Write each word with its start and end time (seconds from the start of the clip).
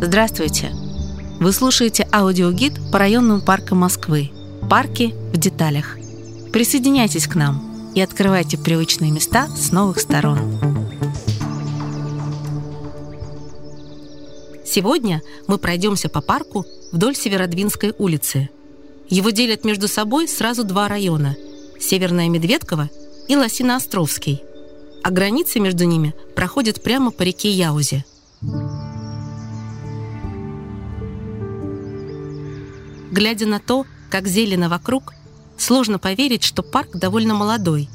Здравствуйте! 0.00 0.72
Вы 1.40 1.52
слушаете 1.52 2.08
аудиогид 2.12 2.74
по 2.90 2.98
районным 2.98 3.40
паркам 3.40 3.78
Москвы. 3.78 4.30
Парки 4.68 5.14
в 5.32 5.36
деталях. 5.36 5.96
Присоединяйтесь 6.52 7.26
к 7.26 7.34
нам 7.36 7.92
и 7.94 8.00
открывайте 8.00 8.58
привычные 8.58 9.10
места 9.10 9.48
с 9.56 9.70
новых 9.70 10.00
сторон. 10.00 10.38
Сегодня 14.64 15.22
мы 15.46 15.58
пройдемся 15.58 16.08
по 16.08 16.20
парку 16.20 16.66
вдоль 16.92 17.16
Северодвинской 17.16 17.94
улицы. 17.98 18.50
Его 19.08 19.30
делят 19.30 19.64
между 19.64 19.88
собой 19.88 20.28
сразу 20.28 20.64
два 20.64 20.88
района– 20.88 21.36
Северная 21.80 22.28
Медведково 22.28 22.90
и 23.28 23.36
Лосино-Островский, 23.36 24.40
а 25.02 25.10
границы 25.10 25.60
между 25.60 25.84
ними 25.84 26.14
проходят 26.34 26.82
прямо 26.82 27.10
по 27.10 27.22
реке 27.22 27.50
Яузе. 27.50 28.04
Глядя 33.10 33.46
на 33.46 33.58
то, 33.58 33.86
как 34.10 34.26
зелено 34.26 34.68
вокруг, 34.68 35.14
сложно 35.56 35.98
поверить, 35.98 36.44
что 36.44 36.62
парк 36.62 36.90
довольно 36.94 37.34
молодой. 37.34 37.88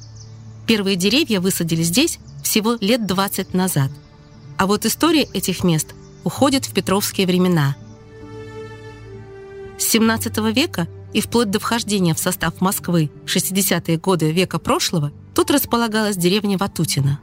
Первые 0.68 0.96
деревья 0.96 1.40
высадили 1.40 1.84
здесь 1.84 2.20
всего 2.44 2.78
лет 2.80 3.06
20 3.06 3.54
назад. 3.54 3.92
А 4.58 4.68
вот 4.68 4.86
история 4.86 5.24
этих 5.34 5.64
мест 5.64 5.94
уходит 6.24 6.66
в 6.66 6.74
петровские 6.74 7.28
времена. 7.28 7.76
С 9.78 9.86
17 9.86 10.38
века 10.54 10.88
и 11.14 11.22
вплоть 11.22 11.52
до 11.52 11.60
вхождения 11.60 12.14
в 12.14 12.20
состав 12.20 12.60
Москвы 12.62 13.10
в 13.26 13.36
60-е 13.36 13.98
годы 13.98 14.32
века 14.32 14.60
прошлого 14.60 15.12
тут 15.36 15.52
располагалась 15.52 16.18
деревня 16.18 16.58
Ватутина. 16.58 17.20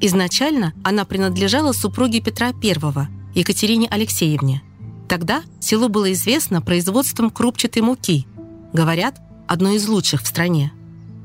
Изначально 0.00 0.72
она 0.82 1.04
принадлежала 1.04 1.72
супруге 1.72 2.20
Петра 2.20 2.48
I, 2.48 3.08
Екатерине 3.34 3.88
Алексеевне– 3.88 4.62
Тогда 5.12 5.42
село 5.60 5.90
было 5.90 6.10
известно 6.14 6.62
производством 6.62 7.28
крупчатой 7.28 7.82
муки, 7.82 8.26
говорят, 8.72 9.20
одной 9.46 9.76
из 9.76 9.86
лучших 9.86 10.22
в 10.22 10.26
стране. 10.26 10.72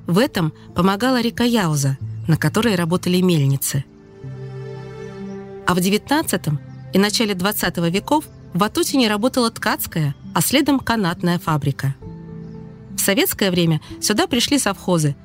В 0.08 0.20
этом 0.20 0.52
помогала 0.76 1.22
река 1.22 1.46
Яуза, 1.46 1.98
на 2.28 2.36
которой 2.36 2.76
работали 2.76 3.22
мельницы. 3.22 3.86
А 5.66 5.74
в 5.74 5.78
XIX 5.78 6.60
и 6.94 7.00
начале 7.00 7.34
XX 7.34 7.90
веков 7.90 8.26
в 8.54 8.60
Ватутине 8.60 9.08
работала 9.08 9.52
ткацкая, 9.52 10.16
а 10.34 10.42
следом 10.42 10.82
канатная 10.82 11.40
фабрика. 11.40 11.96
В 12.98 13.00
советское 13.00 13.52
время 13.52 13.80
сюда 14.02 14.28
пришли 14.28 14.60
совхозы. 14.60 15.16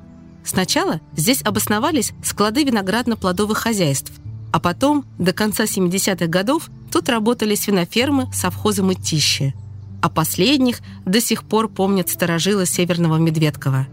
Сначала 0.45 0.99
здесь 1.15 1.41
обосновались 1.41 2.13
склады 2.23 2.63
виноградно-плодовых 2.63 3.55
хозяйств, 3.55 4.11
а 4.51 4.59
потом, 4.59 5.05
до 5.17 5.33
конца 5.33 5.63
70-х 5.63 6.27
годов, 6.27 6.69
тут 6.91 7.09
работали 7.09 7.55
свинофермы, 7.55 8.31
совхозы 8.33 8.83
Мытищи. 8.83 9.55
А 10.01 10.09
последних 10.09 10.81
до 11.05 11.21
сих 11.21 11.43
пор 11.43 11.69
помнят 11.69 12.09
сторожилы 12.09 12.65
Северного 12.65 13.17
Медведкова. 13.17 13.87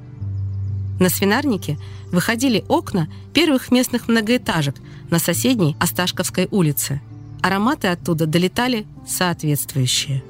На 0.99 1.09
свинарнике 1.09 1.79
выходили 2.13 2.65
окна 2.69 3.09
первых 3.33 3.71
местных 3.71 4.09
многоэтажек 4.09 4.75
на 5.09 5.19
соседней 5.19 5.77
Осташковской 5.81 6.47
улице. 6.51 7.01
Ароматы 7.41 7.89
оттуда 7.89 8.27
долетали 8.27 8.87
соответствующие. 9.09 10.23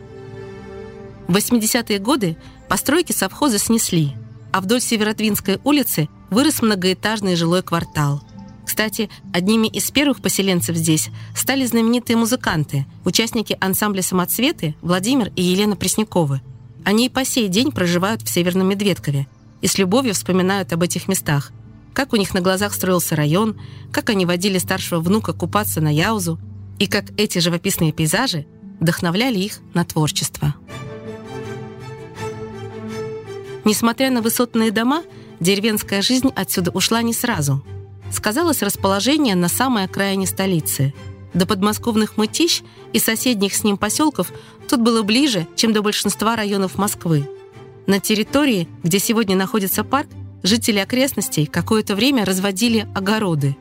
В 1.26 1.36
80-е 1.36 1.98
годы 1.98 2.36
постройки 2.68 3.12
совхоза 3.12 3.58
снесли, 3.58 4.14
а 4.52 4.60
вдоль 4.60 4.80
Северодвинской 4.80 5.60
улицы 5.64 6.08
вырос 6.30 6.62
многоэтажный 6.62 7.36
жилой 7.36 7.62
квартал– 7.62 8.22
кстати, 8.70 9.10
одними 9.32 9.66
из 9.66 9.90
первых 9.90 10.22
поселенцев 10.22 10.76
здесь 10.76 11.10
стали 11.34 11.66
знаменитые 11.66 12.16
музыканты, 12.16 12.86
участники 13.04 13.58
ансамбля 13.60 14.00
«Самоцветы» 14.00 14.76
Владимир 14.80 15.32
и 15.34 15.42
Елена 15.42 15.74
Пресняковы. 15.74 16.40
Они 16.84 17.06
и 17.06 17.08
по 17.08 17.24
сей 17.24 17.48
день 17.48 17.72
проживают 17.72 18.22
в 18.22 18.30
Северном 18.30 18.68
Медведкове 18.68 19.26
и 19.60 19.66
с 19.66 19.76
любовью 19.76 20.14
вспоминают 20.14 20.72
об 20.72 20.84
этих 20.84 21.08
местах. 21.08 21.50
Как 21.92 22.12
у 22.12 22.16
них 22.16 22.32
на 22.32 22.40
глазах 22.40 22.72
строился 22.72 23.16
район, 23.16 23.60
как 23.90 24.08
они 24.08 24.24
водили 24.24 24.58
старшего 24.58 25.00
внука 25.00 25.32
купаться 25.32 25.80
на 25.80 25.92
Яузу, 25.92 26.38
и 26.78 26.86
как 26.86 27.06
эти 27.18 27.40
живописные 27.40 27.90
пейзажи 27.90 28.46
вдохновляли 28.78 29.40
их 29.40 29.58
на 29.74 29.84
творчество. 29.84 30.54
Несмотря 33.64 34.10
на 34.10 34.22
высотные 34.22 34.70
дома, 34.70 35.02
деревенская 35.40 36.02
жизнь 36.02 36.30
отсюда 36.34 36.70
ушла 36.70 37.02
не 37.02 37.12
сразу– 37.12 37.64
сказалось 38.12 38.62
расположение 38.62 39.34
на 39.34 39.48
самой 39.48 39.84
окраине 39.84 40.26
столицы. 40.26 40.92
До 41.32 41.46
подмосковных 41.46 42.16
мытищ 42.16 42.62
и 42.92 42.98
соседних 42.98 43.54
с 43.54 43.62
ним 43.62 43.76
поселков 43.76 44.32
тут 44.68 44.80
было 44.80 45.02
ближе, 45.02 45.46
чем 45.54 45.72
до 45.72 45.82
большинства 45.82 46.36
районов 46.36 46.76
Москвы. 46.76 47.28
На 47.86 48.00
территории, 48.00 48.68
где 48.82 48.98
сегодня 48.98 49.36
находится 49.36 49.84
парк, 49.84 50.08
жители 50.42 50.78
окрестностей 50.78 51.46
какое-то 51.46 51.94
время 51.94 52.24
разводили 52.24 52.88
огороды. 52.94 53.56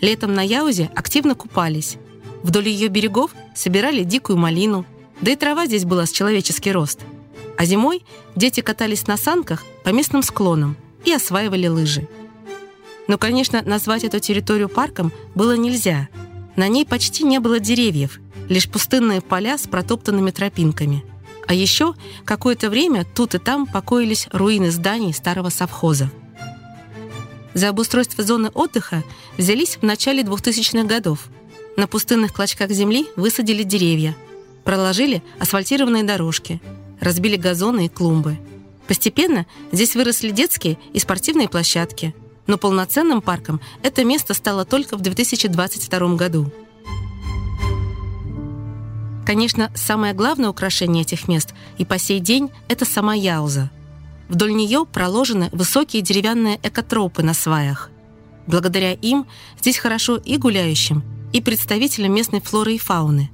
Летом 0.00 0.34
на 0.34 0.44
Яузе 0.44 0.90
активно 0.96 1.34
купались. 1.34 1.96
Вдоль 2.42 2.68
ее 2.68 2.88
берегов 2.88 3.32
собирали 3.54 4.02
дикую 4.02 4.36
малину, 4.36 4.84
да 5.20 5.30
и 5.30 5.36
трава 5.36 5.66
здесь 5.66 5.84
была 5.84 6.06
с 6.06 6.10
человеческий 6.10 6.72
рост. 6.72 7.00
А 7.62 7.64
зимой 7.64 8.04
дети 8.34 8.60
катались 8.60 9.06
на 9.06 9.16
санках 9.16 9.62
по 9.84 9.90
местным 9.90 10.24
склонам 10.24 10.76
и 11.04 11.12
осваивали 11.12 11.68
лыжи. 11.68 12.08
Но, 13.06 13.18
конечно, 13.18 13.62
назвать 13.62 14.02
эту 14.02 14.18
территорию 14.18 14.68
парком 14.68 15.12
было 15.36 15.56
нельзя. 15.56 16.08
На 16.56 16.66
ней 16.66 16.84
почти 16.84 17.22
не 17.22 17.38
было 17.38 17.60
деревьев, 17.60 18.18
лишь 18.48 18.68
пустынные 18.68 19.20
поля 19.20 19.56
с 19.58 19.68
протоптанными 19.68 20.32
тропинками. 20.32 21.04
А 21.46 21.54
еще 21.54 21.94
какое-то 22.24 22.68
время 22.68 23.04
тут 23.14 23.36
и 23.36 23.38
там 23.38 23.68
покоились 23.68 24.26
руины 24.32 24.72
зданий 24.72 25.14
старого 25.14 25.48
совхоза. 25.48 26.10
За 27.54 27.68
обустройство 27.68 28.24
зоны 28.24 28.50
отдыха 28.54 29.04
взялись 29.38 29.76
в 29.76 29.84
начале 29.84 30.24
2000-х 30.24 30.82
годов. 30.88 31.28
На 31.76 31.86
пустынных 31.86 32.32
клочках 32.32 32.72
земли 32.72 33.06
высадили 33.14 33.62
деревья, 33.62 34.16
проложили 34.64 35.22
асфальтированные 35.38 36.02
дорожки, 36.02 36.60
разбили 37.02 37.36
газоны 37.36 37.84
и 37.84 37.88
клумбы. 37.90 38.38
Постепенно 38.86 39.44
здесь 39.72 39.94
выросли 39.94 40.30
детские 40.30 40.78
и 40.94 40.98
спортивные 40.98 41.50
площадки– 41.50 42.14
но 42.46 42.58
полноценным 42.58 43.22
парком 43.22 43.60
это 43.82 44.04
место 44.04 44.34
стало 44.34 44.64
только 44.64 44.96
в 44.96 45.00
2022 45.00 46.16
году. 46.16 46.52
Конечно, 49.24 49.70
самое 49.74 50.14
главное 50.14 50.50
украшение 50.50 51.02
этих 51.02 51.28
мест 51.28 51.54
и 51.78 51.84
по 51.84 51.98
сей 51.98 52.20
день– 52.20 52.50
это 52.68 52.84
сама 52.84 53.14
Яуза. 53.14 53.70
Вдоль 54.28 54.54
нее 54.54 54.84
проложены 54.90 55.48
высокие 55.52 56.02
деревянные 56.02 56.58
экотропы 56.62 57.22
на 57.22 57.34
сваях. 57.34 57.90
Благодаря 58.46 58.92
им 58.92 59.26
здесь 59.60 59.78
хорошо 59.78 60.16
и 60.16 60.36
гуляющим, 60.36 61.04
и 61.32 61.40
представителям 61.40 62.12
местной 62.12 62.40
флоры 62.40 62.74
и 62.74 62.78
фауны. 62.78 63.30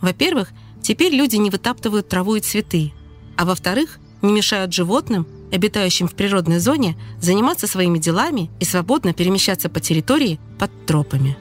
Во-первых, 0.00 0.50
теперь 0.82 1.14
люди 1.14 1.36
не 1.36 1.48
вытаптывают 1.48 2.08
траву 2.08 2.34
и 2.34 2.40
цветы, 2.40 2.92
а 3.36 3.44
во-вторых, 3.44 3.98
не 4.22 4.32
мешают 4.32 4.72
животным 4.72 5.26
обитающим 5.52 6.08
в 6.08 6.14
природной 6.14 6.58
зоне, 6.58 6.96
заниматься 7.20 7.66
своими 7.66 7.98
делами 7.98 8.50
и 8.58 8.64
свободно 8.64 9.12
перемещаться 9.12 9.68
по 9.68 9.80
территории 9.80 10.40
под 10.58 10.70
тропами. 10.86 11.36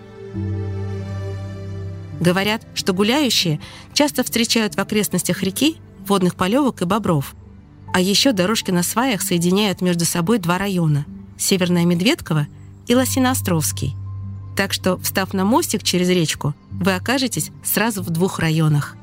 Говорят, 2.19 2.68
что 2.75 2.94
гуляющие 2.94 3.59
часто 3.94 4.24
встречают 4.24 4.75
в 4.75 4.79
окрестностях 4.79 5.41
реки 5.41 5.78
водных 6.06 6.35
полевок 6.35 6.81
и 6.81 6.85
бобров. 6.85 7.34
А 7.94 8.00
еще 8.00 8.31
дорожки 8.31 8.69
на 8.72 8.84
сваях 8.84 9.22
соединяют 9.22 9.81
между 9.81 10.06
собой 10.06 10.38
два 10.38 10.58
района– 10.58 11.06
Северная 11.38 11.85
Медведково 11.85 12.47
и 12.88 12.94
Лосиноостровский. 12.94 13.96
Так 14.56 14.73
что, 14.73 14.97
встав 14.97 15.34
на 15.34 15.46
мостик 15.46 15.84
через 15.84 16.09
речку, 16.09 16.53
вы 16.69 16.93
окажетесь 16.93 17.49
сразу 17.64 18.03
в 18.03 18.09
двух 18.09 18.40
районах. 18.40 18.96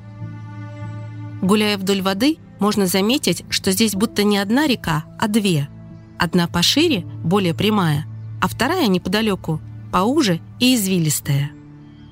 Гуляя 1.43 1.79
вдоль 1.79 2.03
воды– 2.03 2.37
можно 2.61 2.87
заметить, 2.87 3.45
что 3.51 3.73
здесь 3.73 3.95
будто 3.95 4.25
не 4.25 4.39
одна 4.39 4.67
река, 4.67 5.05
а 5.19 5.29
две. 5.29 5.69
Одна 6.19 6.49
пошире, 6.49 7.05
более 7.23 7.55
прямая, 7.55 8.07
а 8.41 8.49
вторая 8.49 8.89
неподалеку, 8.89 9.61
поуже 9.93 10.41
и 10.59 10.75
извилистая. 10.75 11.53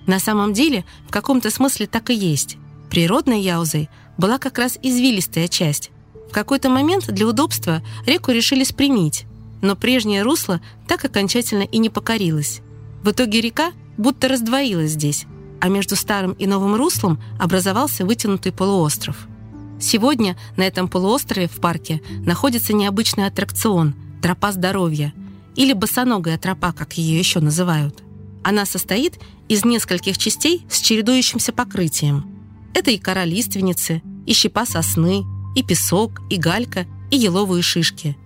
На 0.07 0.21
самом 0.21 0.53
деле, 0.53 0.85
в 1.09 1.11
каком-то 1.11 1.51
смысле 1.51 1.87
так 1.87 2.11
и 2.11 2.15
есть. 2.15 2.57
Природной 2.91 3.41
Яузой 3.41 3.89
была 4.17 4.39
как 4.39 4.59
раз 4.59 4.79
извилистая 4.81 5.49
часть. 5.49 5.91
В 6.31 6.33
какой-то 6.33 6.71
момент 6.71 7.07
для 7.09 7.27
удобства 7.27 7.83
реку 8.07 8.31
решили 8.31 8.63
спрямить, 8.63 9.27
но 9.63 9.75
прежнее 9.75 10.23
русло 10.23 10.61
так 10.87 11.05
окончательно 11.05 11.63
и 11.63 11.79
не 11.79 11.91
покорилось. 11.91 12.61
В 13.03 13.11
итоге 13.11 13.41
река 13.41 13.73
будто 13.97 14.29
раздвоилась 14.29 14.93
здесь, 14.93 15.27
а 15.61 15.69
между 15.69 15.97
старым 15.97 16.33
и 16.33 16.47
новым 16.47 16.77
руслом 16.77 17.21
образовался 17.41 18.07
вытянутый 18.07 18.53
полуостров– 18.53 19.17
Сегодня 19.79 20.37
на 20.57 20.63
этом 20.63 20.89
полуострове 20.89 21.49
в 21.49 21.61
парке 21.61 22.03
находится 22.25 22.73
необычный 22.73 23.27
аттракцион– 23.27 23.95
тропа 24.23 24.53
здоровья, 24.53 25.13
или 25.55 25.73
босоногая 25.73 26.39
тропа, 26.39 26.73
как 26.73 26.95
ее 26.95 27.19
еще 27.19 27.41
называют. 27.41 28.03
Она 28.43 28.65
состоит 28.65 29.19
из 29.49 29.65
нескольких 29.65 30.19
частей 30.19 30.65
с 30.71 30.81
чередующимся 30.81 31.53
покрытием. 31.53 32.27
Это 32.75 32.91
и 32.91 32.99
кора 32.99 33.25
лиственницы, 33.25 34.03
и 34.27 34.33
щепа 34.33 34.67
сосны, 34.67 35.25
и 35.55 35.63
песок, 35.63 36.21
и 36.31 36.37
галька, 36.37 36.87
и 37.11 37.17
еловые 37.17 37.63
шишки. 37.63 38.17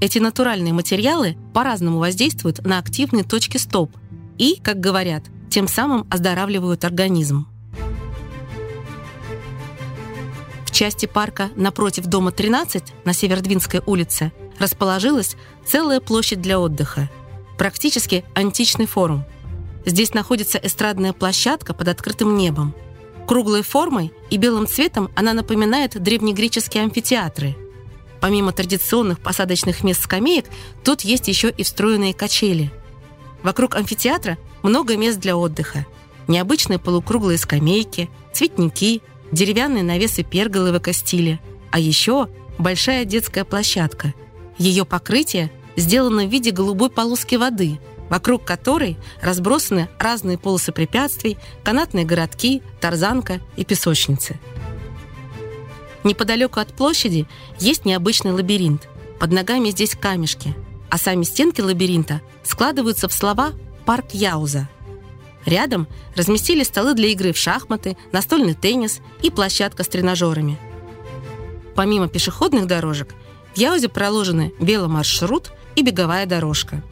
Эти 0.00 0.18
натуральные 0.18 0.72
материалы 0.72 1.36
по-разному 1.54 1.98
воздействуют 1.98 2.64
на 2.64 2.78
активные 2.78 3.24
точки 3.24 3.56
стоп 3.56 3.96
и, 4.36 4.58
как 4.62 4.80
говорят, 4.80 5.24
тем 5.50 5.68
самым 5.68 6.06
оздоравливают 6.10 6.84
организм. 6.84 7.46
В 10.72 10.74
части 10.74 11.04
парка 11.04 11.50
напротив 11.54 12.06
дома 12.06 12.32
13 12.32 12.94
на 13.04 13.12
Севердвинской 13.12 13.82
улице 13.84 14.32
расположилась 14.58 15.36
целая 15.66 16.00
площадь 16.00 16.40
для 16.40 16.58
отдыха. 16.58 17.10
Практически 17.58 18.24
античный 18.34 18.86
форум. 18.86 19.26
Здесь 19.84 20.14
находится 20.14 20.56
эстрадная 20.56 21.12
площадка 21.12 21.74
под 21.74 21.88
открытым 21.88 22.38
небом. 22.38 22.74
Круглой 23.28 23.62
формой 23.62 24.14
и 24.30 24.38
белым 24.38 24.66
цветом 24.66 25.10
она 25.14 25.34
напоминает 25.34 26.02
древнегреческие 26.02 26.84
амфитеатры. 26.84 27.54
Помимо 28.22 28.52
традиционных 28.52 29.20
посадочных 29.20 29.84
мест 29.84 30.02
скамеек, 30.02 30.46
тут 30.82 31.02
есть 31.02 31.28
еще 31.28 31.50
и 31.50 31.64
встроенные 31.64 32.14
качели. 32.14 32.72
Вокруг 33.42 33.74
амфитеатра 33.74 34.38
много 34.62 34.96
мест 34.96 35.20
для 35.20 35.36
отдыха. 35.36 35.84
Необычные 36.28 36.78
полукруглые 36.78 37.36
скамейки, 37.36 38.08
цветники, 38.32 39.02
деревянные 39.32 39.82
навесы 39.82 40.22
перголы 40.22 40.72
в 40.72 40.78
эко-стиле, 40.78 41.40
а 41.70 41.78
еще 41.78 42.28
большая 42.58 43.04
детская 43.04 43.44
площадка. 43.44 44.14
Ее 44.58 44.84
покрытие 44.84 45.50
сделано 45.76 46.24
в 46.24 46.30
виде 46.30 46.50
голубой 46.50 46.90
полоски 46.90 47.34
воды, 47.36 47.80
вокруг 48.08 48.44
которой 48.44 48.98
разбросаны 49.22 49.88
разные 49.98 50.38
полосы 50.38 50.70
препятствий, 50.70 51.38
канатные 51.64 52.04
городки, 52.04 52.62
тарзанка 52.80 53.40
и 53.56 53.64
песочницы. 53.64 54.38
Неподалеку 56.04 56.60
от 56.60 56.68
площади 56.74 57.26
есть 57.58 57.84
необычный 57.84 58.32
лабиринт. 58.32 58.88
Под 59.18 59.32
ногами 59.32 59.70
здесь 59.70 59.94
камешки, 59.94 60.54
а 60.90 60.98
сами 60.98 61.22
стенки 61.22 61.60
лабиринта 61.60 62.20
складываются 62.42 63.08
в 63.08 63.12
слова 63.12 63.52
«Парк 63.86 64.06
Яуза», 64.12 64.68
Рядом 65.44 65.88
разместили 66.14 66.62
столы 66.62 66.94
для 66.94 67.08
игры 67.08 67.32
в 67.32 67.38
шахматы, 67.38 67.96
настольный 68.12 68.54
теннис 68.54 69.00
и 69.22 69.30
площадка 69.30 69.82
с 69.82 69.88
тренажерами. 69.88 70.58
Помимо 71.74 72.08
пешеходных 72.08 72.66
дорожек, 72.66 73.14
в 73.54 73.58
Яузе 73.58 73.88
проложены 73.88 74.52
веломаршрут 74.60 75.52
и 75.74 75.82
беговая 75.82 76.26
дорожка. 76.26 76.82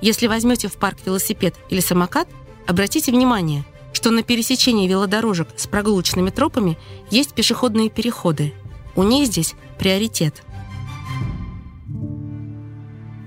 Если 0.00 0.26
возьмете 0.28 0.68
в 0.68 0.74
парк 0.74 0.98
велосипед 1.04 1.54
или 1.68 1.80
самокат, 1.80 2.28
обратите 2.66 3.10
внимание, 3.12 3.64
что 3.92 4.10
на 4.10 4.22
пересечении 4.22 4.88
велодорожек 4.88 5.48
с 5.56 5.66
прогулочными 5.66 6.30
тропами 6.30 6.78
есть 7.10 7.34
пешеходные 7.34 7.90
переходы. 7.90 8.54
У 8.94 9.02
них 9.02 9.26
здесь 9.26 9.54
приоритет. 9.78 10.42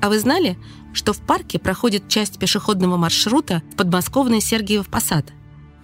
А 0.02 0.10
вы 0.10 0.20
знали, 0.20 0.58
что 0.94 1.14
в 1.14 1.20
парке 1.20 1.60
проходит 1.60 2.08
часть 2.08 2.38
пешеходного 2.40 2.98
маршрута 2.98 3.62
в 3.74 3.76
подмосковный 3.76 4.42
Сергиев 4.42 4.88
Посад. 4.88 5.26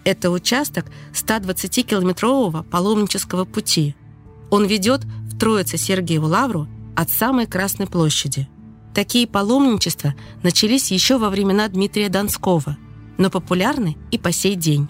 Это 0.04 0.32
участок 0.32 0.86
120-километрового 1.14 2.64
паломнического 2.64 3.46
пути. 3.46 3.96
Он 4.50 4.66
ведет 4.66 5.04
в 5.04 5.38
Троице-Сергиеву 5.38 6.28
Лавру 6.28 6.68
от 6.96 7.10
самой 7.10 7.46
Красной 7.46 7.88
площади. 7.88 8.48
Такие 8.94 9.28
паломничества 9.28 10.16
начались 10.44 10.92
еще 10.92 11.18
во 11.18 11.30
времена 11.30 11.68
Дмитрия 11.68 12.10
Донского, 12.10 12.78
но 13.18 13.30
популярны 13.30 13.98
и 14.12 14.18
по 14.18 14.32
сей 14.32 14.56
день. 14.56 14.88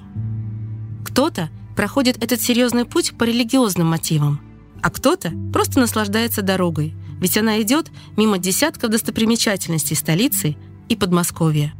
Кто-то 1.04 1.50
проходит 1.76 2.24
этот 2.24 2.42
серьезный 2.42 2.86
путь 2.86 3.18
по 3.18 3.24
религиозным 3.24 3.88
мотивам, 3.88 4.40
а 4.82 4.90
кто-то 4.90 5.32
просто 5.52 5.80
наслаждается 5.80 6.42
дорогой– 6.42 6.94
ведь 7.20 7.38
она 7.38 7.62
идет 7.62 7.92
мимо 8.16 8.38
десятков 8.38 8.92
достопримечательностей 8.92 9.96
столицы 9.96 10.56
и 10.90 10.96
Подмосковья. 10.96 11.74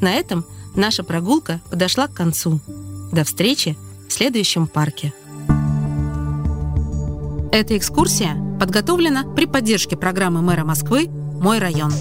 На 0.00 0.12
этом 0.12 0.44
наша 0.74 1.02
прогулка 1.02 1.60
подошла 1.70 2.08
к 2.08 2.14
концу. 2.14 2.60
До 3.12 3.24
встречи 3.24 3.76
в 4.08 4.12
следующем 4.12 4.66
парке. 4.66 5.12
Эта 7.52 7.76
экскурсия 7.76 8.36
подготовлена 8.58 9.24
при 9.34 9.46
поддержке 9.46 9.96
программы 9.96 10.40
мэра 10.40 10.64
Москвы 10.64 11.08
«Мой 11.08 11.58
район». 11.58 11.92